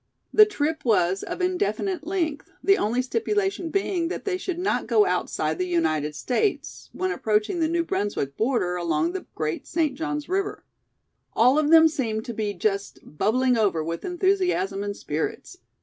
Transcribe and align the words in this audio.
The 0.33 0.47
trip 0.47 0.83
was 0.83 1.21
of 1.21 1.41
indefinite 1.43 2.07
length, 2.07 2.49
the 2.63 2.75
only 2.75 3.03
stipulation 3.03 3.69
being 3.69 4.07
that 4.07 4.25
they 4.25 4.35
should 4.35 4.57
not 4.57 4.87
go 4.87 5.05
outside 5.05 5.59
the 5.59 5.67
United 5.67 6.15
States, 6.15 6.89
when 6.91 7.11
approaching 7.11 7.59
the 7.59 7.67
New 7.67 7.83
Brunswick 7.83 8.35
border 8.35 8.77
along 8.77 9.11
the 9.11 9.27
great 9.35 9.67
St. 9.67 9.93
Johns 9.93 10.27
River. 10.27 10.65
All 11.33 11.59
of 11.59 11.69
them 11.69 11.87
seemed 11.87 12.25
to 12.25 12.33
be 12.33 12.51
just 12.55 12.97
bubbling 13.03 13.57
over 13.59 13.83
with 13.83 14.03
enthusiasm 14.03 14.81
and 14.83 14.97
spirits. 14.97 15.59